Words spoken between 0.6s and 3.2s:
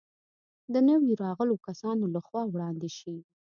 د نویو راغلو کسانو له خوا وړاندې شي.